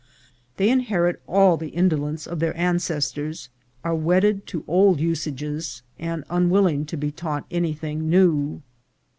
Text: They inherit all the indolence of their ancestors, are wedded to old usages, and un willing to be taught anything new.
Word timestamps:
They 0.57 0.71
inherit 0.71 1.21
all 1.27 1.57
the 1.57 1.67
indolence 1.69 2.25
of 2.25 2.39
their 2.39 2.57
ancestors, 2.57 3.49
are 3.83 3.93
wedded 3.93 4.47
to 4.47 4.63
old 4.67 4.99
usages, 4.99 5.83
and 5.99 6.23
un 6.27 6.49
willing 6.49 6.85
to 6.87 6.97
be 6.97 7.11
taught 7.11 7.45
anything 7.51 8.09
new. 8.09 8.63